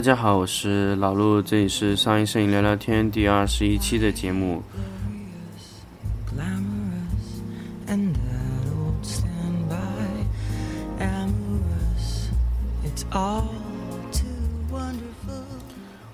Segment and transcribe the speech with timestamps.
[0.00, 4.62] 大家好，我是老陆，这里是上一摄影聊聊天第二十一期的节目。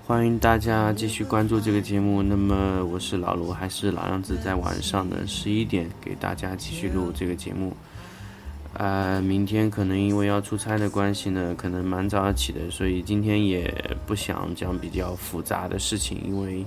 [0.05, 2.21] 欢迎大家继续关注这个节目。
[2.21, 7.73] 那么我是老卢，还是老样子，在晚上的十一点给大家继续录这个节目。
[8.79, 13.73] 呃，明天可能因为要出差的关系呢，可能蛮早起的，所以今天也
[14.05, 16.63] 不想讲比较复杂的事情，因为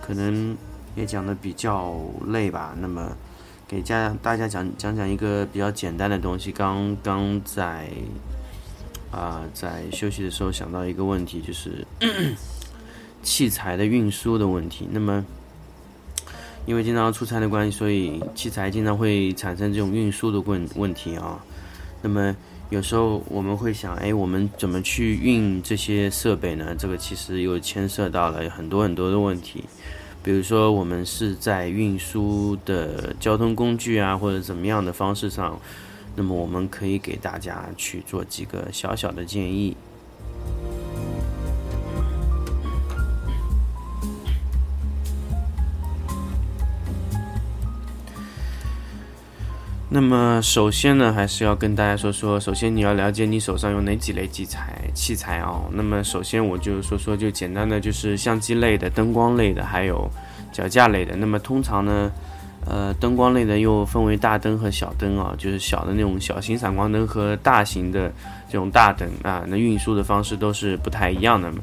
[0.00, 0.56] 可能
[0.94, 1.96] 也讲的比较
[2.28, 2.76] 累吧。
[2.80, 3.10] 那么
[3.66, 6.52] 给家大家讲讲讲一个比较简单的东西。
[6.52, 7.88] 刚刚在
[9.10, 11.84] 啊在休息的时候想到一个问题，就是
[13.24, 14.88] 器材的运输的问题。
[14.92, 15.26] 那么
[16.66, 21.44] 因为经常出差的关系，所以器材经常会产生这种运输的问问题啊。
[22.02, 22.36] 那么
[22.70, 26.74] 有时候我们会想，哎，我们怎么去运这些设备呢？
[26.78, 29.64] 这个其实又牵涉到了很多很多的问题。
[30.22, 35.58] 比如说，我们是在运输的交通工具啊，或者怎么样的方式上，
[36.16, 39.76] 那么我们可以给大家去做几个小小的建议。
[50.00, 55.64] 那么首先呢，还是要跟大家说说，首先你要了解你手上有哪几类器材器材哦。
[55.72, 60.08] 那么首先我就说说，就简单的就是相机类的、灯光类的，还有
[60.52, 61.16] 脚架类的。
[61.16, 62.12] 那么通常呢，
[62.64, 68.08] 呃，灯光类的又分为大灯和小灯啊，就是小的那种小型闪光灯和大型的
[68.48, 71.58] 这种大灯啊，那运输的方式都是不太一样的嘛。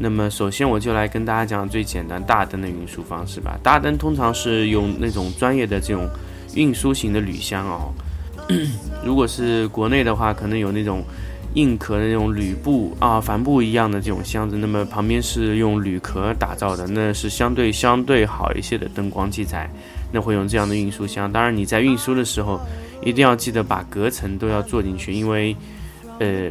[0.00, 3.56] 那么首先我就来跟大家讲最简单大灯的运输方式吧。
[3.62, 6.10] 大灯通常是用那种专业的这种。
[6.56, 7.92] 运输型的铝箱哦，
[9.04, 11.04] 如果是国内的话，可能有那种
[11.54, 19.70] 硬壳的那种铝布啊、帆布一样的这种箱子，那么旁边是用铝壳打造的，那是相对相对好一些的灯光器材，
[20.12, 21.30] 那会用这样的运输箱。
[21.30, 22.60] 当然你在运输的时候，
[23.02, 25.56] 一定要记得把隔层都要做进去，因为
[26.18, 26.50] 呃，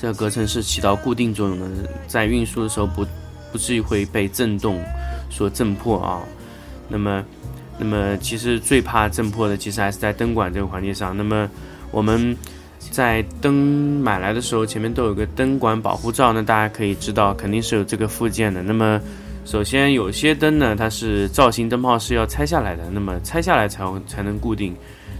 [0.00, 1.66] 这个隔层是起到固定作用的，
[2.06, 3.04] 在运输的时候不
[3.52, 4.80] 不至于会被震动
[5.30, 6.22] 所震破啊。
[6.88, 7.24] 那么。
[7.78, 11.16] 那么其实最怕震破的，其实还是在灯管这个环节上。
[11.16, 11.48] 那么
[11.90, 12.36] 我们
[12.90, 13.54] 在灯
[14.00, 18.62] 买来的时候，前面都有个灯管保护罩，那大家可以知道，肯定是有这个附件的。
[18.62, 19.00] 那么
[19.44, 24.74] 首先有些灯呢，它是造型灯泡是要拆下来的，那么拆下来才才能固定。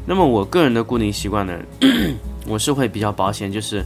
[0.04, 1.58] 那么我个人的固定习惯呢，
[2.48, 3.84] 我是会比较保险，就是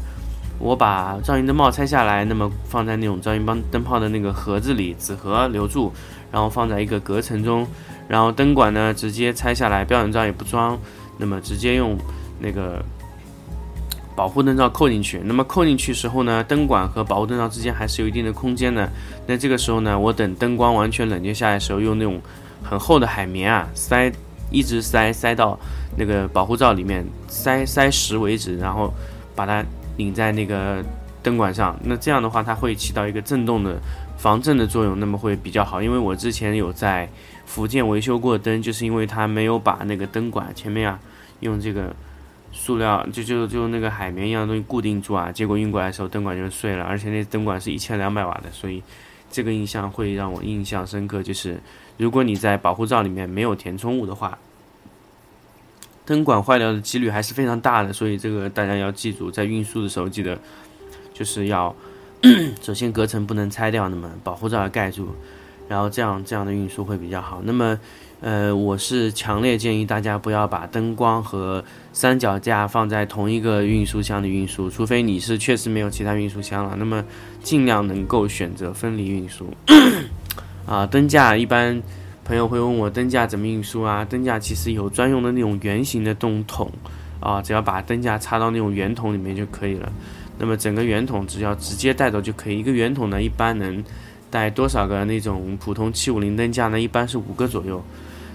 [0.58, 5.92] 我把造型灯泡拆下来，那么放在那种造型帮灯泡的那个盒子里，纸盒留住，
[6.30, 7.66] 然后放在一个隔层中。
[8.08, 10.78] 然后灯管呢，直接拆下来，标准罩也不装，
[11.18, 11.96] 那么直接用
[12.38, 12.84] 那个
[14.14, 15.20] 保护灯罩扣进去。
[15.24, 18.90] 那么扣进去时候呢，灯管和保护灯罩之间还是有一定的空间的。
[19.26, 22.20] 那这个时候呢，我等灯光完全冷却下来的时候，用那种
[22.62, 24.12] 很厚的海绵啊，塞
[24.50, 25.58] 一直塞塞到
[25.96, 28.92] 那个保护罩里面，塞塞实为止，然后
[29.34, 29.64] 把它
[29.96, 30.84] 拧在那个
[31.22, 31.74] 灯管上。
[31.82, 33.80] 那这样的话，它会起到一个震动的
[34.22, 35.82] 防震的作用，那么会比较好。
[35.82, 37.10] 因为我之前有在。
[37.44, 40.98] 福建维修过灯，就是因为它没有把那个灯管前面啊，
[41.40, 41.94] 用这个
[42.50, 48.82] 塑料就就就那个海绵一样的东西固定住啊，结果运过来的时候灯管就碎了，而且那灯管是一千两百瓦的，所以
[49.30, 51.22] 这个印象会让我印象深刻。
[51.22, 51.60] 就是
[51.98, 54.38] 如果你在保护罩里面没有填充物的话，
[56.06, 60.38] 灯管坏掉的几率还是非常大的，所以这个大家要记住，在运输的时候记得
[61.12, 61.74] 就是要
[62.62, 65.08] 首先隔层不能拆掉，那么保护罩要盖住。
[65.68, 67.40] 然后这样这样的运输会比较好。
[67.44, 67.78] 那么，
[68.20, 71.64] 呃，我是强烈建议大家不要把灯光和
[71.94, 76.74] 三脚架放在同一个运输箱里运输，除非你是确实没有其他运输箱了。
[76.78, 77.02] 那么，
[77.42, 79.46] 尽量能够选择分离运输。
[80.66, 81.80] 啊，灯架一般
[82.24, 84.04] 朋友会问我灯架怎么运输啊？
[84.04, 86.70] 灯架其实有专用的那种圆形的灯筒
[87.18, 89.90] 啊，只要把灯架插到那种圆筒里面就可以了。
[90.42, 92.58] 那么整个圆筒只要直接带走就可以。
[92.58, 93.82] 一个圆筒呢，一般能。
[94.32, 96.80] 带多少个那种普通七五零灯架呢？
[96.80, 97.84] 一般是五个左右。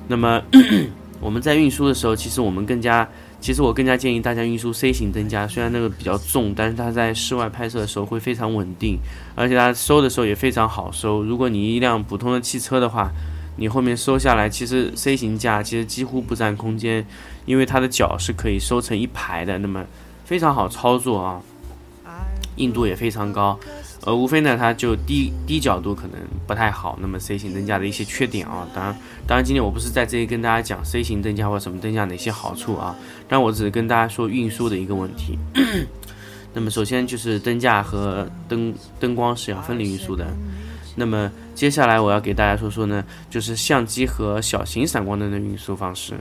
[0.07, 0.39] 那么
[1.19, 3.09] 我们在运输的时候，其实我们更加，
[3.42, 5.48] 其实我更加建议大家运输 C 型灯架。
[5.48, 9.00] 虽然那个比较重，但是它在室外拍摄的时候会非常稳定，
[9.33, 11.24] 而且它收的时候也非常好收。
[11.24, 13.12] 如果你一辆普通的汽车的话，
[13.56, 17.03] 你后面收下来，其实 C 型架其实几乎不占空间，
[17.48, 19.83] 因为它的脚是可以收成一排的，那么
[20.25, 21.42] 非常好操作啊，
[22.57, 23.57] 硬度也非常高。
[24.06, 26.13] 呃，无非呢，它就低低角度可能
[26.45, 26.98] 不太好。
[27.01, 28.95] 那么 C 型灯架的一些缺点啊，当然，
[29.25, 32.95] 当然今天我不是在这里跟大家讲 C 型灯架或什么灯架哪些好处啊，
[33.27, 35.38] 但我只是跟大家说运输的一个问题。
[36.54, 40.25] 那么首先就是灯架和灯灯光是要分离运输的。
[40.95, 46.13] 那么接下来我要给大家说说呢，就是相机和小型闪光灯的运输方式。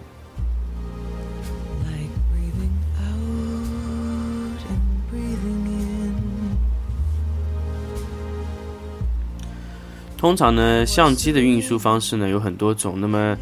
[10.17, 13.01] 通常呢，相机的运输方式呢有很多种。
[13.01, 13.37] 那么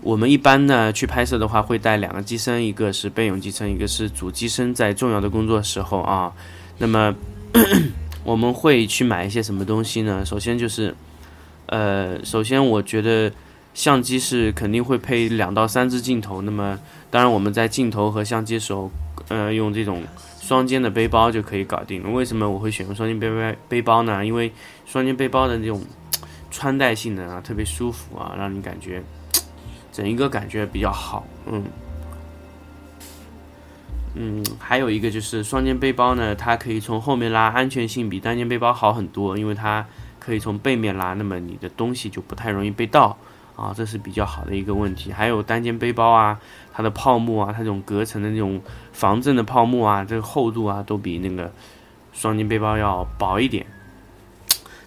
[0.00, 6.32] 我们一般呢去拍摄的话，会带两个机身，一个是备用机身，一个是主机身，在重要的工作时候啊。
[6.78, 7.14] 那么
[8.24, 10.24] 我们会去买一些什么东西呢？
[10.24, 10.94] 首先就是，
[11.66, 13.30] 呃，首先我觉得
[13.74, 16.40] 相机是肯定会配两到三支镜头。
[16.40, 16.78] 那么
[17.10, 18.90] 当然我们在镜头和相机的时候，
[19.28, 20.02] 呃，用这种
[20.40, 22.10] 双肩的背包就可以搞定了。
[22.10, 24.24] 为什么我会选用双肩背背背包呢？
[24.24, 24.50] 因为
[24.86, 25.80] 双肩背包的这种
[26.52, 29.02] 穿戴性能啊，特别舒服啊，让你感觉
[29.90, 31.26] 整一个感觉比较好。
[31.46, 31.64] 嗯。
[34.14, 39.86] 嗯，还有一个就是双肩背包呢，它可以从后面拉，安全性比单肩背包好很多，因为它
[40.20, 43.16] 可以从背面拉，那么你的东西就不太容易被盗
[43.56, 45.10] 啊，这是比较好的一个问题。
[45.10, 46.38] 还有单肩背包啊，
[46.74, 48.60] 它的泡沫啊，它这种隔层的那种
[48.92, 51.50] 防震的泡沫啊，这个厚度啊，都比那个
[52.12, 53.64] 双肩背包要薄一点。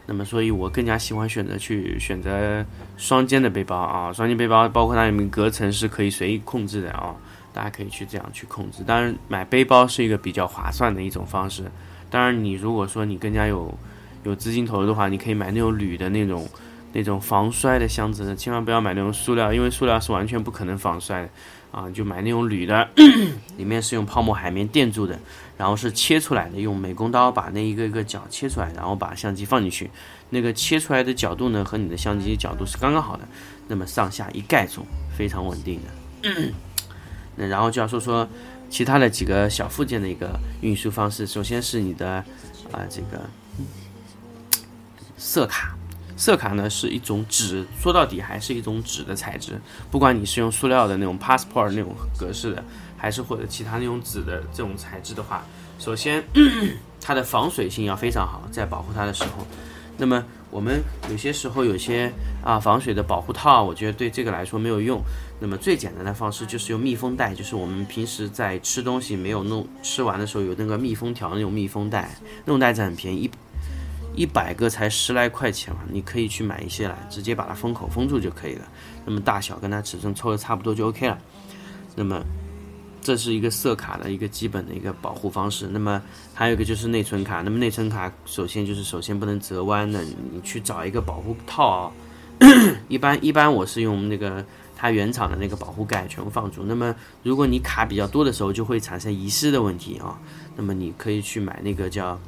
[0.07, 2.65] 那么，所以我更加喜欢选择去选择
[2.97, 7.15] 双肩的背包啊，双肩背包包括它里面隔层是可以随意控制的啊。
[7.53, 11.63] 大家可以去这样去控制，当然买背包是一个比较划算的一种方式。
[12.09, 13.73] 当然，你如果说你更加有
[14.25, 16.45] 有资金投入的话，你可以买那种铝的那种
[16.91, 21.29] 那种防摔的箱子，千万不要买那种塑料，因为塑料是完全不可能防摔的
[21.71, 21.89] 啊！
[21.91, 22.85] 就买那种铝的，
[23.55, 25.17] 里面是用泡沫海绵垫住的，
[25.57, 29.89] 然后是切出来的，用美工刀把那一个一个角切出来，然后把相机放进去，
[30.29, 33.27] 那个切出来的角度呢和你的相机角度是刚刚好的，
[33.67, 34.85] 那么上下一盖住，
[35.17, 36.51] 非常稳定的。
[37.35, 38.27] 那然后就要说说
[38.69, 41.27] 其他的几个小附件的一个运输方式。
[41.27, 42.23] 首先是你的
[42.71, 43.21] 啊这个
[45.17, 45.75] 色卡，
[46.17, 49.59] 色卡呢是一种纸，说到底还是一种纸的材质。
[49.91, 52.63] 不管你是用塑料的那种 passport 那种格式的，
[53.05, 55.45] 还是或者其他那种纸的这种材质的话，
[55.77, 56.23] 首先
[56.99, 59.45] 它的防水性要非常好，在保护它的时候。
[59.95, 60.81] 那么我们
[61.11, 62.11] 有些时候有些
[62.43, 64.99] 啊防水的保护套，我觉得对这个来说没有用。
[65.39, 72.09] 那么最简单的方式就是用密封袋，就是我们平时在吃东西没有弄吃完的时候有那个密封条那种密封袋，
[72.43, 73.29] 那种袋子很便宜，
[74.15, 78.65] 一一百个才十来块钱嘛，你可以去买一些来，直接把它封口封住就可以了。
[79.05, 81.15] 那么大小跟它尺寸凑的差不多就 OK 了。
[81.97, 82.21] 那么
[83.05, 85.65] 这是一个色卡的一个基本的一个保护方式。
[85.71, 86.01] 那么
[86.33, 91.91] 还有一个就是内存卡，那么内存卡首先就是首先不能折弯的，你去找一个保护套啊。
[92.89, 94.43] 一般一般我是用那个。
[94.77, 96.61] 它原厂的那个保护盖全部放住。
[96.65, 96.93] 那么，
[97.23, 100.19] 如果你卡比较多的时候，就会产生遗失的问题啊。
[100.57, 102.19] 那么，你可以去买那个叫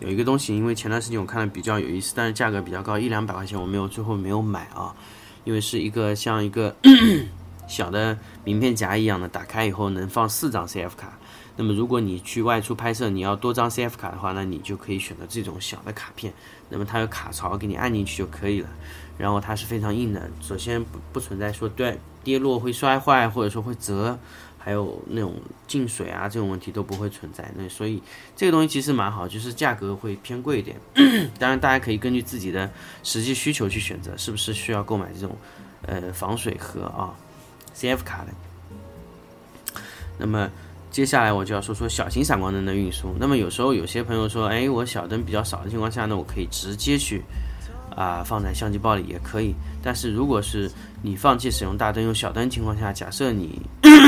[0.00, 4.92] 有一个东西，因为前段时间我看了比较有意思，但是价格比较高，一两百块钱，我没有最后没有买啊。
[5.44, 6.74] 因为是一个像一个
[7.72, 11.18] 小的名片夹一样的，打开以后能放四张 CF 卡。
[11.56, 16.32] 那么，如果你去外出拍摄，你要多张 CF 卡的话，那你就可以选择这种小的卡片。
[16.68, 18.68] 那么它有卡槽，给你按进去就可以了。
[19.18, 24.18] 然后它是非常硬的，首先不不存在说对跌落会摔坏，或者说会折，
[24.58, 25.34] 还有那种
[25.66, 27.52] 进水啊这种问题都不会存在。
[27.54, 28.02] 那所以
[28.34, 30.80] 这个东西其实蛮好，就是价格会偏贵一点。
[31.38, 32.70] 当然大家可以根据自己的
[33.02, 35.36] 实际需求去选择，是不是需要购买这种
[35.82, 37.14] 呃防水盒啊
[37.76, 38.32] ，CF 卡的。
[40.18, 40.48] 那么。
[40.92, 43.16] 接下来我就要说说小型闪光灯的运输。
[43.18, 47.22] 那么有时候有些朋友说，哎，我小灯比较少的情况下呢，我可以直接去
[47.96, 49.54] 啊放在相机包里也可以。
[49.82, 53.58] 但是如果是你放弃使用大灯用小灯情况下，假设你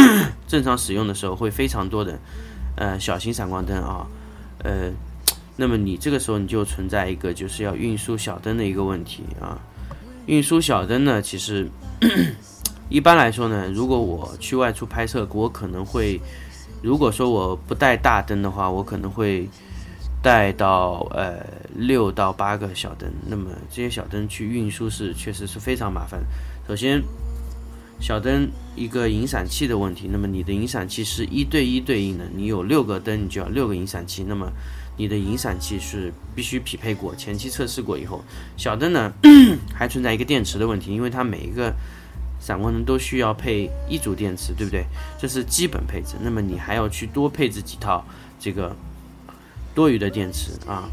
[0.47, 2.19] 正常使用的时候会非常多的
[2.77, 4.07] 呃小型闪光灯啊，
[4.63, 4.91] 呃，
[5.57, 9.59] 那么你这个时候你就存在一个就是要运输小灯的一个问题啊。
[10.27, 11.67] 运输小灯呢，其实
[12.89, 16.21] 一般来说呢，如果我去外出拍摄，我可能会。
[16.83, 19.49] 如果说我不带大灯的话，我可能会
[20.23, 21.39] 带到呃
[21.75, 23.11] 六到八个小灯。
[23.27, 26.23] 那么这些小灯去运输是确实是非常麻烦。
[26.69, 27.03] 首先，
[27.99, 30.11] 小灯一个引闪器的问题。
[30.13, 34.23] 那么你的引闪器是一对一对应的，你有六个灯，你就要六个引闪器。
[34.29, 34.53] 那么
[34.99, 38.23] 你的引闪器是必须匹配过，前期测试过以后。
[38.59, 39.11] 小灯呢
[39.75, 41.75] 还存在一个电池的问题，因为它每一个。
[42.45, 44.85] 闪光灯都需要配一组电池，对不对？
[45.19, 46.17] 这是基本配置。
[46.21, 48.05] 那么你还要去多配置几套
[48.39, 48.77] 这个
[49.75, 50.91] 多余的电池啊。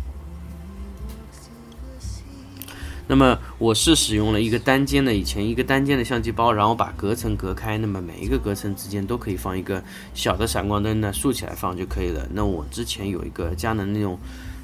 [3.07, 12.25] 那么我是使用了一个单间的，以前一个单间的相机包，然后把隔层隔开，那么每一个隔层之间都可以放一个小的闪光灯呢，竖起来放就可以了。
[12.31, 14.17] 那我之前有一个佳能那种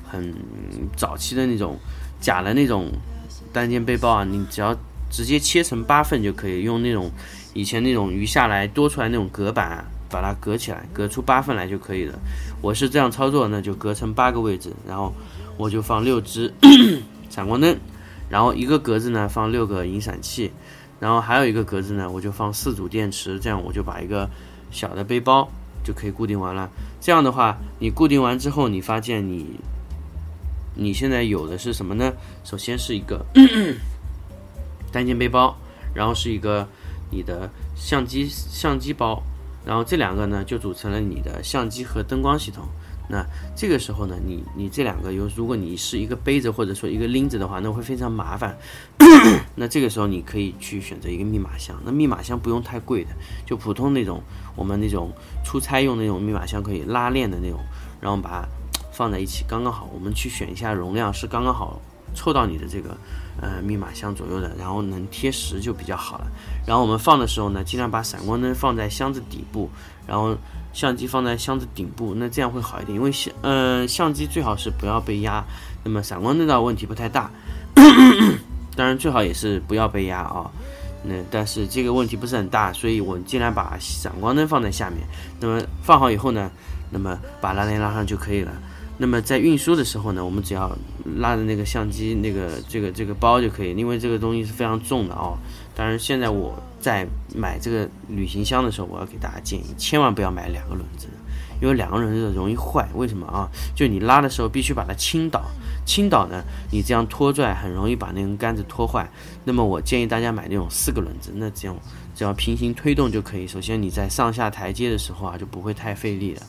[0.09, 0.33] 很
[0.95, 1.77] 早期的那种
[2.21, 2.89] 假的那种
[3.51, 4.73] 单肩背包啊，你只要
[5.17, 7.09] 直接切成八份就可以，用那种
[7.55, 12.19] 以前那种余下来多出来那种隔板把它隔起来，隔出八份来就可以了。
[12.61, 15.11] 我是这样操作，那就隔成八个位置，然后
[15.57, 16.53] 我就放六支
[17.31, 17.75] 闪光灯。
[18.29, 20.51] 然后一个格子呢放六个引闪器，
[20.99, 24.29] 然后还有一个格子呢我就放四组电池，这样我就把一个
[24.69, 25.49] 小的背包
[25.83, 26.69] 就可以固定完了。
[27.01, 29.59] 这样的话，你固定完之后，你发现你
[30.75, 32.13] 你现在有的是什么呢？
[32.43, 33.25] 首先是一个
[34.91, 35.55] 单肩背包，
[35.93, 36.67] 然后是一个
[37.11, 39.21] 你的相机相机包，
[39.65, 42.63] 然后这两个呢就组成了你的相机和灯光系统。
[43.09, 43.25] 那
[43.55, 48.57] 这个时候呢，你你这两个有，如果你是一个背着或者说一个拎着的话，那会非常麻烦。
[49.55, 53.11] 那这个时候你可以去选择一个密码箱，那密码箱不用太贵的，
[53.45, 54.21] 就普通那种
[54.57, 55.09] 我们那种
[55.45, 57.61] 出差用那种密码箱，可以拉链的那种，
[58.01, 58.47] 然后把它
[58.91, 59.89] 放在一起，刚刚好。
[59.93, 61.79] 我们去选一下容量是刚刚好
[62.13, 62.89] 凑到你的这个
[63.41, 66.27] 呃密码箱左右的，然后能贴实就比较好了。
[66.65, 69.69] 然后我们放的时候呢，尽量把闪光灯放在箱子底部，
[70.07, 70.37] 然后。
[70.73, 75.43] 相机放在箱子顶部，那这样会好一点，因为相呃相机最好是不要被压，
[75.83, 77.31] 那么闪光灯的问题不太大，
[78.77, 80.51] 当然最好也是不要被压啊，
[81.03, 84.99] 那但是这个问题不是很大，所以我尽量把闪光灯放在下面，
[85.39, 86.51] 那么放好以后呢，
[86.91, 88.51] 那么把拉链拉上就可以了。
[88.99, 90.75] 那么在运输的时候呢，我们只要
[91.17, 95.37] 拉着那个相机那个这个这个包就可以，因为这个东西是非常重的哦。
[95.75, 101.07] 当然，现在我在买这个旅行箱的时候，我要给大家建议，千万不要买两个轮子，
[101.61, 102.89] 因为两个轮子容易坏。
[102.95, 103.47] 为什么啊？
[103.75, 105.43] 就你拉的时候必须把它倾倒，
[105.85, 109.07] 倾倒呢，你这样拖拽很容易把那根杆子拖坏。
[109.43, 111.77] 那么我建议大家买那种四个轮子，那这样
[112.15, 113.45] 只要平行推动就可以。
[113.45, 116.41] 首先你在上下台阶的时候啊，就不会太费力了。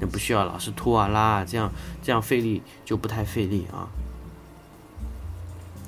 [0.00, 1.70] 那不需要老是拖啊拉啊，这样
[2.02, 3.88] 这样费力就不太费力啊。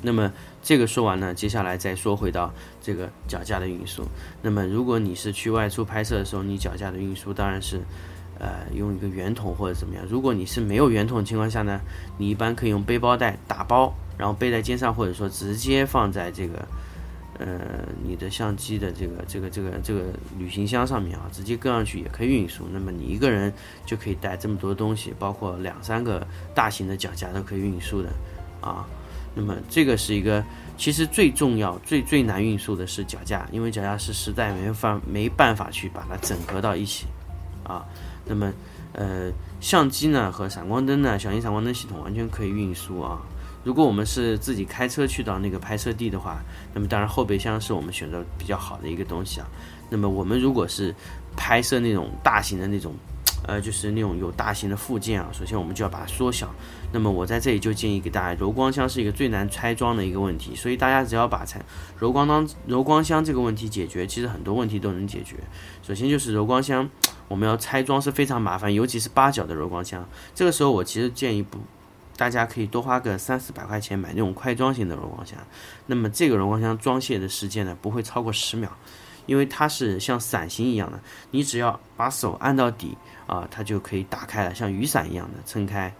[0.02, 4.04] 那么这个说完呢，接下来再说回到这个脚架的运输。
[4.42, 7.80] 那么如果你是去外出拍摄的时候，你脚架的运输当然是，
[8.38, 10.04] 呃，用一个圆筒或者怎么样。
[10.08, 11.80] 如果你是没有圆筒情况下呢，
[12.18, 16.64] 你一般可以用背包带打包，然后背在肩上，或者说直接放在这个。
[17.38, 20.02] 呃，你的相机的这个这个这个这个
[20.38, 22.64] 旅行箱上面啊，直接搁上去也可以运输。
[22.72, 23.52] 那么你一个人
[23.86, 28.08] 就可以带这么多东西，包括两三个大型的脚架都可以运输的
[28.60, 28.84] 啊。
[29.34, 30.44] 那么这个是一个，
[30.76, 37.06] 其实最重要、最最难运输的是脚架，因为脚架是实在没法没办法去把它整合到一起
[37.62, 37.84] 啊。
[38.24, 38.52] 那么
[38.94, 39.30] 呃，
[39.60, 43.20] 相机呢和闪光灯呢，小型闪光灯系统完全可以运输啊。
[43.68, 49.46] 如果我们是自己开车去到那个拍摄地的话，那么当然后备箱是我们选择比较好的一个东西啊。
[49.90, 50.94] 那么我们如果是
[51.36, 52.94] 拍摄那种大型的那种，
[53.46, 56.50] 呃，就是那种有大型的附件啊，首先我们就要把它缩小。
[56.92, 61.60] 那么我在这里就建议给大家，柔光箱是一个最难拆装的一个问题，所以大家只要把拆
[61.98, 65.36] 柔光当柔光箱这个问题解决，其实很多问题都能解决。
[65.82, 66.88] 首先就是柔光箱
[67.28, 71.58] 我们要拆装是非常麻烦，尤其是八角的柔光箱，这个时候我其实建议不。
[72.18, 75.38] 大家可以多花个三四百块钱买那种快装型的柔光箱，
[75.86, 78.68] 那么这个柔光箱装卸的时间呢不会超过十秒，
[79.26, 80.98] 因为它是像伞形一样的，
[81.30, 82.98] 你只要把手按到底
[83.28, 85.94] 啊，它就可以打开了，像雨伞一样的撑开。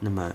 [0.00, 0.32] 那么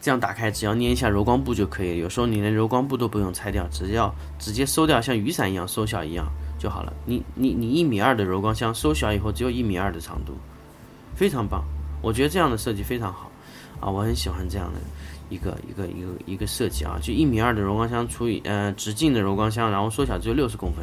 [0.00, 6.26] 这样打开，只要捏一下柔光布就可以，有时候你连柔光布都不用拆掉，只要直接收掉，像雨伞一样收小一样
[6.58, 6.90] 就好了。
[7.04, 10.32] 你你你一米二的柔光箱收小以后只有一米二的长度，
[11.14, 11.62] 非常棒，
[12.00, 13.30] 我觉得这样的设计非常好。
[13.84, 14.80] 啊，我很喜欢这样的
[15.28, 20.82] 一个一个一个一个设计啊，就一米二的柔光箱除以呃直径的柔光箱，然后缩小只有六十公分，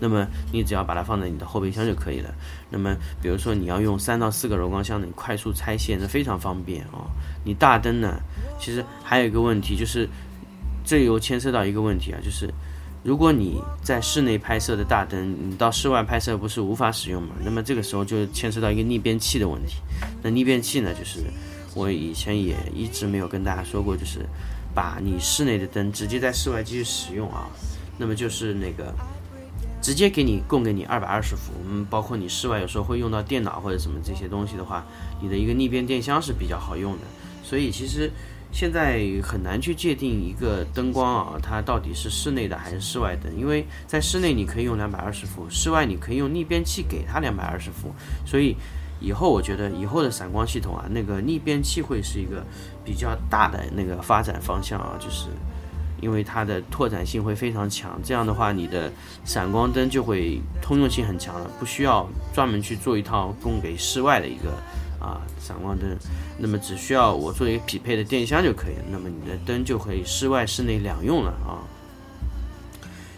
[0.00, 2.34] 那么你只要把它放在你的后备箱就可以了。
[2.70, 7.04] 那么比如说你要用三到四个柔光箱，你快速拆卸那非常方便啊。
[7.44, 8.18] 你大灯呢，
[8.58, 10.08] 其实还有一个问题就是，
[10.86, 12.48] 这又牵涉到一个问题啊，就是
[13.02, 17.34] 如果你在室内拍摄的大灯，你到室外拍摄不是无法使用嘛？
[17.44, 19.76] 那么这个时候就牵涉到一个逆变器的问题。
[20.22, 21.20] 那逆变器呢，就是。
[21.78, 24.26] 我以前也一直没有跟大家说过，就是
[24.74, 27.46] 把你室内的灯直接在室外继续使用啊。
[27.96, 28.92] 那么就是那个
[29.80, 34.84] 直接给你供给你二百二十伏，嗯，包括你室外有时候会用到电脑或者什么这些东西的话，
[35.22, 37.02] 你的一个逆变电箱是比较好用的。
[37.44, 38.10] 所以其实
[38.50, 47.94] 现在很难去界定一个灯光啊，它到底是室内的还是室外灯，因为在室内你可以用两百二十伏，室外你可以用逆变器给它两百二十伏，
[48.26, 48.56] 所以。
[49.00, 52.44] 以后我觉得以后的闪光系统啊，那个逆变器会是一个
[52.84, 55.28] 比较大的那个发展方向啊，就是，
[56.00, 58.00] 因为它的拓展性会非常强。
[58.02, 58.90] 这样的话，你的
[59.24, 64.50] 闪光灯就会通用性很强了，不需要专门去做一套供给室外的一个
[65.00, 65.96] 啊闪光灯。
[66.36, 68.74] 那么只需要我做一个匹配的电箱就可以。
[68.90, 71.62] 那么你的灯就可以室外、室内两用了啊。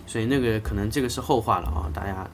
[0.06, 2.28] 所以那个可能这个是后话了啊，大家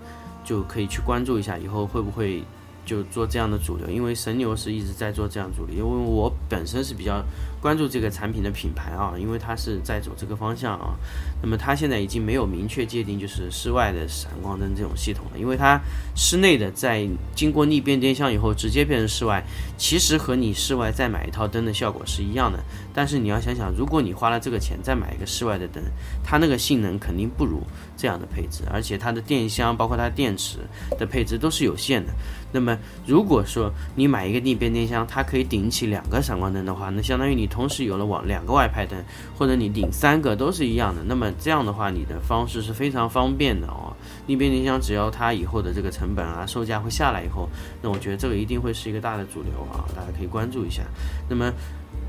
[0.45, 2.43] 就可以去关注一下，以后会不会。
[2.87, 7.23] 就做这样的主流，因为神牛是一直在做这样主流，因为我本身是比较
[7.61, 10.95] 关注这个产品的品牌啊，因为它是在走这个方向啊。
[11.43, 15.81] 那么它现在已经没有明确界定就是室外的闪光灯这种系统了，因为它
[16.15, 19.45] 室内的在经过逆变电箱以后直接变成室外，
[19.77, 22.59] 其实和你室外再买一套灯的效果是一样的。
[22.95, 25.83] 但是你要想想，如果你花了这个钱再买一个室外的灯，
[26.25, 27.61] 它那个性能肯定不如
[27.97, 30.61] 这样的配置，而且它的电箱包括它电池
[30.99, 32.13] 的配置都是有限的。
[32.53, 32.77] 那么
[33.07, 38.99] 如果说你买一个逆变电箱，它可以顶起两个闪光灯的话，那相当于你同时有了往两个外拍灯，
[39.37, 41.03] 或者你顶三个都是一样的。
[41.07, 43.95] 那么这样的话，你的方式是非常方便的哦。
[44.27, 47.49] 逆变电箱只要它以后的这个成本啊、售价会下来以后，
[47.83, 50.83] 那我觉得这个一定会是一个大的主流啊，大家可以关注一下。
[51.29, 51.53] 那么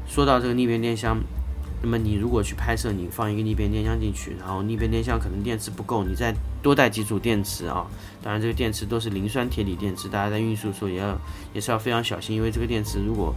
[0.08, 1.17] 说到这个逆变电箱。
[1.81, 7.86] 那么你如果去拍摄，你放一个逆变电箱进去，然后逆变电箱可能电池不够，你再多带几组电池啊。
[8.24, 11.15] 当然这个电池都是磷酸铁锂电池，大家在运输的时候也要
[11.53, 13.34] 也是要非常小心，因为这个电池如果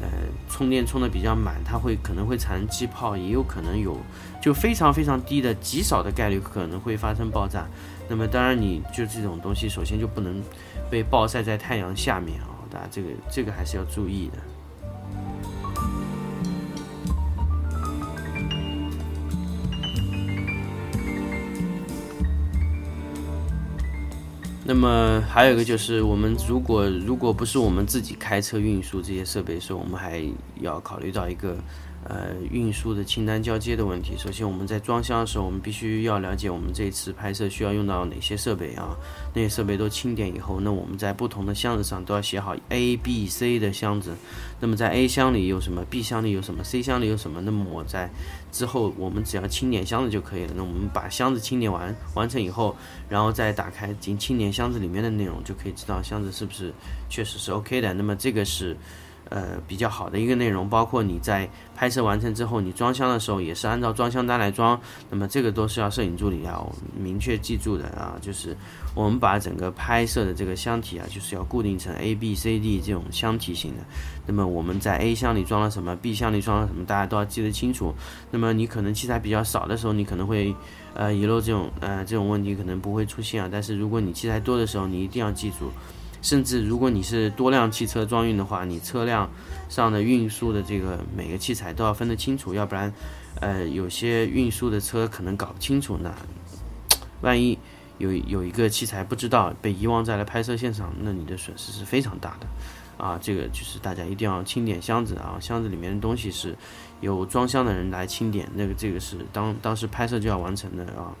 [0.00, 0.08] 呃
[0.50, 3.96] 充电充的比较满，它会可能会产生气泡，也有可能有
[4.42, 7.66] 就非常非常低的极少的概率可能会发生爆炸。
[8.08, 10.42] 那么当然你就这种东西，首先就不能
[10.90, 14.38] 被暴晒在太阳下面啊，大家这个这个还是要注意的。
[24.66, 30.20] 那么还有一个就是，我们如果如果不是我们自己开车运输这些设备的时候，我们还
[30.60, 31.56] 要考虑到一个。
[32.08, 34.14] 呃，运输的清单交接的问题。
[34.16, 38.96] 首先，我们在装箱的时候，我们必须要了解我们这次拍摄需要用到哪些设备啊？
[39.34, 44.14] 那些设备都清点以后，那我们在不同的箱子上都要写好 A、B、C 的箱子。
[44.60, 47.40] 那么在 A 箱里有什么？B 箱里有什么？C 箱里有什么？
[47.40, 48.08] 那么我在
[48.52, 50.52] 之后，我们只要清点箱子就可以了。
[50.54, 52.76] 那我们把箱子清点完完成以后，
[53.08, 56.72] 然后再打开进清点箱子里面的内容，就可以知道箱子是不是
[57.08, 57.92] 确实是 OK 的。
[57.94, 58.76] 那么这个是。
[59.28, 64.80] 呃，比较好的一个内容，包括你在拍摄完成之后，你装箱的时候也是按照装箱单来装。
[65.10, 68.56] 那么这个都是要摄影助理要明确记住的啊，就是
[68.94, 73.82] 我们把整个拍摄的这个箱体啊，就是要固定成 A、B、C、D 这种箱体型的。
[74.26, 77.92] 那么我们在 A 箱里装了什么，B 箱里装了什么，大家都要记得清楚。
[78.30, 80.54] 那么你可能器材比较少的时候，你可能会
[80.94, 83.48] 呃遗漏这种呃这种问题可能不会出现啊。
[83.50, 85.70] 但是如果你器材多的时候，你一定要记住。
[86.26, 89.30] 甚至如果你是多辆汽车装运的话，你车辆
[89.68, 92.92] 上的运输的这个每个器材都要分得清楚，要不然，
[93.40, 96.12] 呃，有些运输的车可能搞不清楚呢。
[97.22, 97.56] 万一
[97.98, 102.46] 有有一个器材不知道被遗忘在了拍摄现场，那你的损失是非常大的。
[102.98, 106.56] 啊，这个就是大家一定要清点箱子啊，箱子里面的东西是
[107.00, 111.14] 由装箱的人来清点，那个这个是当当时拍摄就要完成的啊。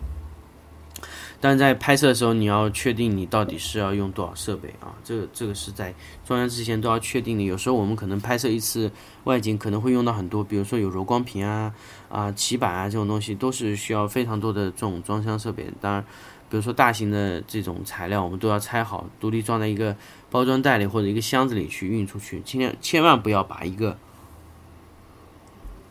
[1.40, 4.94] 但在拍摄的时候，你要确定你到底是要用多少设备啊？
[5.04, 5.94] 这个这个是在
[6.24, 7.44] 装箱之前都要确定的。
[7.44, 8.90] 有时候我们可能拍摄一次
[9.24, 11.72] 外景，可能会用到很多，比如说有柔光屏啊、
[12.08, 15.66] 啊棋板啊这种东西，都是需要非常多的这种装箱设备。
[15.80, 16.02] 当然，
[16.48, 19.94] 比如说大型的这种材料，我们都要拆好，独立装在一个
[20.30, 22.40] 包装袋里或者一个箱子里去运出去。
[22.42, 23.98] 千千万不要把一个。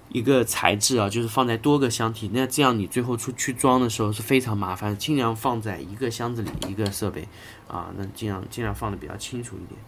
[0.10, 4.96] 一个材质啊，就是放在多个箱体，那这样你最后出去装的时候是非常麻烦。
[4.96, 7.28] 尽量放在一个箱子里，一个设备
[7.68, 9.80] 啊，那尽量尽量放的比较清楚一点。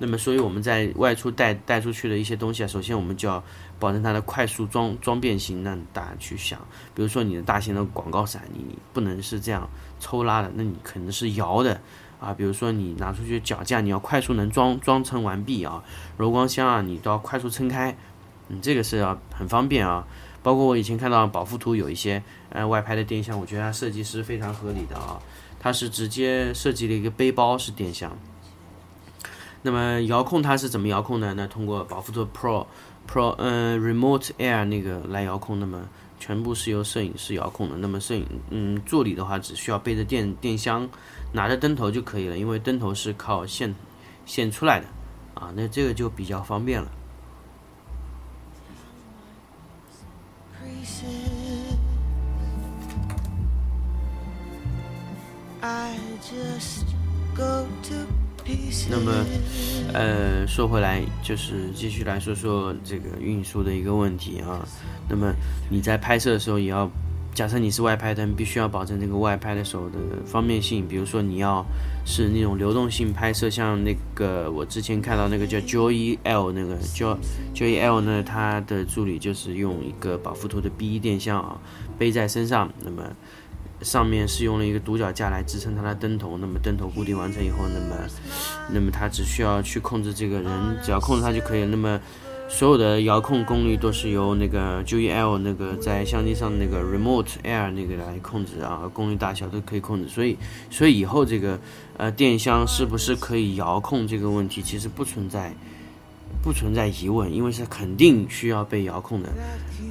[0.00, 3.42] 那么，所以我们在外出带带出去的一些东西啊，首先我们就要
[3.80, 5.64] 保证它的快速装装变形。
[5.64, 6.60] 那大家去想，
[6.94, 11.80] 比如说你的大型的广告伞，你不能是这样抽拉的，那你可能是摇的
[12.20, 12.32] 啊。
[12.32, 15.82] 比如说你拿出去脚架，你要快速能装装成完毕啊。
[16.16, 17.96] 柔光箱啊，你都要快速撑开。
[18.48, 20.06] 嗯，这个是要很方便啊，
[20.42, 25.20] 包括我以前看到宝富图有一些呃外拍的电箱，我觉得它设计是非常合理的啊，
[25.60, 28.10] 它是直接设计了一个背包式电箱。
[29.60, 31.34] 那么遥控它是怎么遥控呢？
[31.36, 32.64] 那通过宝富图 Pro
[33.10, 35.86] Pro 嗯 Remote Air 那个来遥控，那么
[36.20, 37.76] 全部是由摄影师遥控的。
[37.76, 40.88] 那么摄影嗯助理的话只需要背着电电箱，
[41.32, 43.74] 拿着灯头就可以了，因为灯头是靠线
[44.24, 44.86] 线出来的
[45.34, 46.88] 啊，那这个就比较方便了。
[58.90, 59.12] 那么，
[59.92, 64.66] 呃，说回来，就是继续来说说这个运输的一个问题啊。
[65.08, 65.32] 那么
[65.68, 66.90] 你在拍摄的时候，也要
[67.34, 70.86] 假设你是外拍灯，必须要保证这个外拍的时候的方便性。
[70.88, 71.64] 比如说你要
[72.04, 77.16] 是那种流动性拍摄，像那个我之前看到那个叫 Joey L 那个 Joy
[77.54, 81.60] Joy L 呢，他的助理就是用一个保富图的 B 电箱啊
[81.98, 83.02] 背在身上，那么。
[83.80, 87.96] 上面是用了一个独脚架来支撑它的灯头，那么灯头固定完成以后，那么，
[88.72, 91.64] 那么它只需要去控制这个人，只要控制它就可以。
[91.64, 92.00] 那么，
[92.48, 100.08] 所有的遥控功率都是由那个 J E L 那个在相机上那个 Remote Air 那个来控制啊，功率大小都可以控制。
[100.08, 100.36] 所以，
[100.70, 101.58] 所以以后这个
[101.96, 105.52] 呃电箱是不是可以遥控这个问题，其实不存在，
[106.42, 109.28] 不存在疑问，因为是肯定需要被遥控的。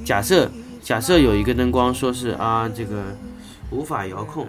[0.04, 0.50] 假设
[0.82, 3.04] 假设有一个灯光说是啊这个。
[3.70, 4.46] 无法遥控，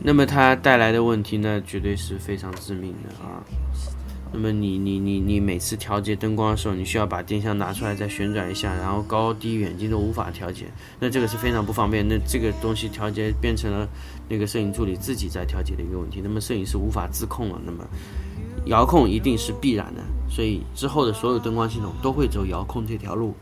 [0.00, 3.42] 那么它带来的问题呢，绝对是非常致命的啊。
[4.32, 10.66] 那么你你你你每次调节灯光的时候，你需要把电箱拿出来再旋转一下，然后高低远近都无法调节，
[11.00, 12.06] 那这个是非常不方便。
[12.06, 13.88] 那这个东西调节变成了
[14.28, 17.60] 那个摄影助理自己在调节的一个问题，那么摄影师无法自控了。
[17.64, 17.84] 那么
[18.66, 23.34] 遥控一定是必然的，所以之后的所有灯光系统都会走遥控这条路。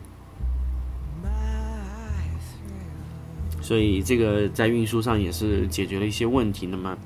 [3.61, 6.67] 所以这个在运输上也是解决了一些问题。
[6.67, 6.97] 那么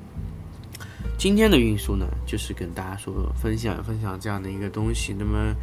[1.17, 5.15] 今天的运输呢，就是跟大家说分享分享这样的一个东西。
[5.17, 5.53] 那么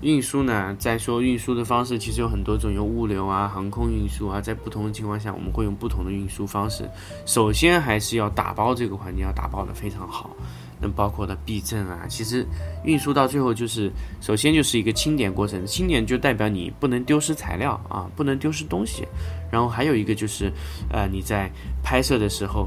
[0.00, 6.88] 运输呢，在说运输的方式，其实有很多种，有物流啊、航空运输啊，在不同的情况下，我们会用不同的运输方式。
[7.26, 10.34] 首先还是要打包这个环节要打包的非常好。
[10.82, 12.46] 那包括的避震啊，其实
[12.84, 13.92] 运输到最后就是，
[14.22, 19.06] 首先就是一个清点过程，清点就代表你不能丢失材料啊，不能丢失东西。
[19.52, 20.50] 然后还有一个就是，
[20.90, 21.50] 呃，你在
[21.82, 22.66] 拍摄的时候，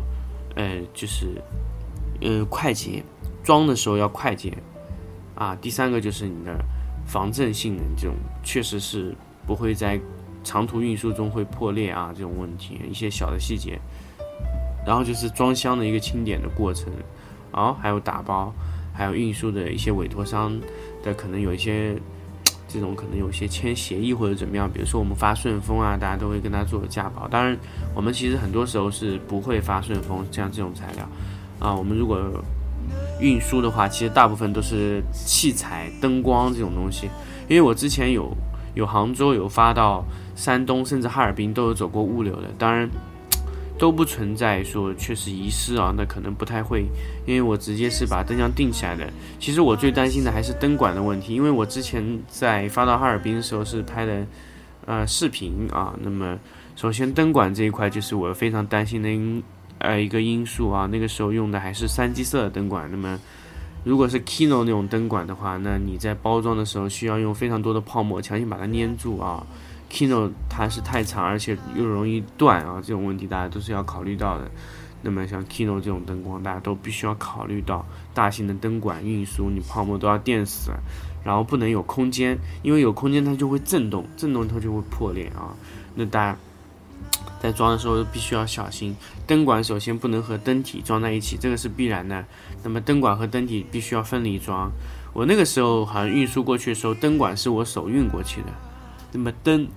[0.56, 1.41] 呃，就是，
[2.23, 3.03] 呃，快捷，
[3.43, 4.57] 装的时候要快捷，
[5.36, 6.57] 啊，第三个就是你的
[7.05, 9.13] 防震性能，这种确实是
[9.45, 9.99] 不会在
[10.43, 13.79] 长途运输中会破裂啊，这种问题，一些小的细节。
[14.86, 16.91] 然后就是装箱的一个清点的过程。
[17.51, 18.51] 啊，还有打包，
[18.91, 20.59] 还有运输的一些委托商
[21.03, 21.95] 的可能有一些
[22.67, 27.27] 这种可能有些签协议或者怎么样，比如说我们发顺丰啊，大家都会跟他做价保。
[27.27, 27.55] 当然，
[27.93, 31.07] 我们其实很多时候是不会发顺丰像这种材料
[31.63, 31.73] 啊。
[31.73, 32.19] 我们如果
[33.19, 37.10] 运输的话，其实大部分都是器材、灯光这种东西。
[37.47, 38.32] 因为我之前有
[38.76, 42.49] 有杭州有发到山东，甚至哈尔滨都有走过物流的。
[42.60, 42.88] 当然。
[43.76, 46.86] 都不存在说确实遗失啊，那可能不太会，
[47.26, 49.12] 因为我直接是把灯箱定起来的。
[49.39, 54.26] 其实我最担心的还是灯管的问题，因为我之前在发到哈尔滨的时候是拍的，
[54.86, 55.93] 呃，视频啊。
[56.02, 56.38] 那么
[56.76, 59.10] 首先灯管这一块就是我非常担心的
[59.84, 60.89] 呃一个因素啊。
[60.91, 63.19] 那个时候用的还是三基色的灯管，那么
[63.84, 69.46] 如果是 Kino 那种灯管的话，那你在包装的时候需要用非常多的泡沫强行把它粘住啊。
[69.91, 74.50] Kino 它是太长，而且又容易断啊，这种问题大家都是要考虑到的。
[75.06, 80.72] 那么像 Kino 这种灯光，大家都必须要考虑到大型的灯管运输，你泡沫都要电死，
[81.26, 85.54] 然后不能有空间，因为有空间它就会震动，震动它就会破裂啊。
[85.93, 86.38] 那大家
[87.43, 88.95] 在装的时候必须要小心，
[89.27, 92.23] 灯管首先不能和灯体装在一起，这个是必然的。
[92.63, 94.71] 那么灯管和灯体必须要分离装。
[95.12, 98.47] 我那个时候好像运输过去的时候，灯管是我手运过去的，
[99.12, 99.67] 那么灯。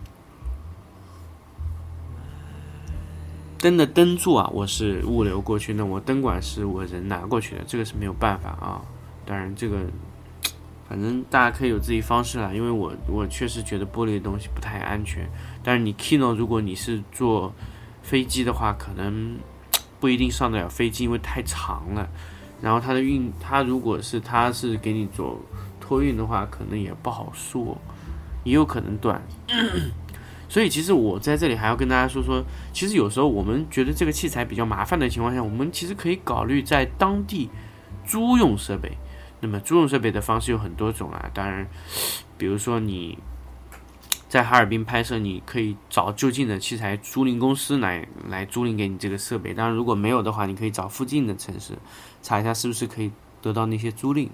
[3.58, 8.80] 灯的灯柱啊，我是物流过去，那我灯管是我人拿过去的，这个是没有办法啊。
[9.24, 9.78] 当然，这个
[10.88, 15.28] 反正大家可以有自己方式啦，因为我我确实觉得玻璃的东西不太安全。
[15.62, 17.52] 但是你 Kino，如果你是坐
[18.02, 19.36] 飞机的话，可能
[19.98, 22.08] 不一定上得了飞机，因为太长了。
[22.62, 25.40] 然后它的运，它如果是它是给你做
[25.80, 27.76] 托运的话，可能也不好说，
[28.44, 29.20] 也有可能断。
[30.48, 37.50] 所以其实我在这里还要跟大家说说，其实有时候我们觉得这个器材比较麻烦的情况下，我们其实可以考虑在当地
[38.06, 38.96] 租用设备。
[39.40, 41.68] 那么租用设备的方式有很多种啊，当然，
[42.38, 43.18] 比如说你
[44.28, 49.52] 在哈尔滨拍摄，你可以找就近的器材租赁公司来来租赁给你这个设备。
[49.54, 51.74] 当然，如果没有的话，你可以找附近的城市
[52.22, 54.28] 查一下是不是可以得到那些租赁。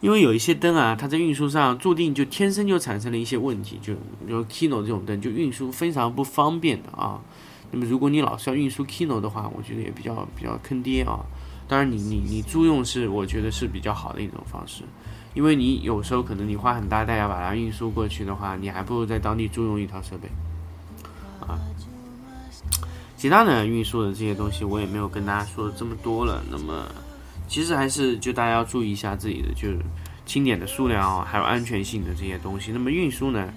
[0.00, 7.20] 因为有一些灯啊，它在运输上注定就天生就产生了一些问题，就比如 Kino 这种灯就运输非常不方便的啊。
[7.72, 11.18] 那么如果你老是要运输 Kino 的话，我觉得也比较比较坑爹啊。
[11.66, 14.82] 当然，你你你租用是我觉得是比较好的一种方式，
[15.32, 20.28] 因为你有时候可能你花很大代价把它运输过去的话，你还不如在当地租用一套设备
[21.40, 21.58] 啊。
[23.16, 26.42] 其他的运输的这些东西我也没有跟大家说这么多了。
[26.50, 26.84] 那么
[27.48, 29.78] 其实还是就大家要注意一下自己的就是
[30.26, 32.70] 清点的数量啊，还有安全性的这些东西。
[32.72, 33.48] 那么运输呢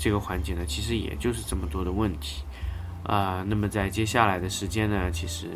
[0.00, 2.42] 这个环节呢，其实也就是这么多的问题
[3.04, 3.44] 啊。
[3.46, 5.48] 那么在接下来的时间呢，其实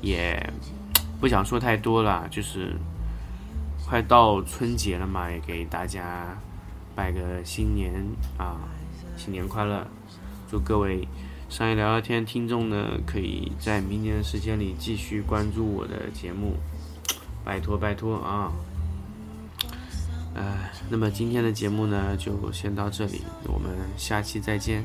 [0.00, 0.52] 也
[1.20, 2.76] 不想说太多了，就是
[3.86, 6.36] 快到春节了嘛，也给大家
[6.94, 7.92] 拜个新年
[8.36, 8.60] 啊，
[9.16, 9.86] 新年快乐，
[10.50, 11.06] 祝各位。
[11.48, 16.54] 商业聊聊天，听众呢可以在明年的时间里继续关注我的节目，
[17.44, 18.50] 拜托拜托啊！
[20.34, 20.56] 呃，
[20.88, 24.82] 那么今天的节目呢就先到这里，我们下期再见。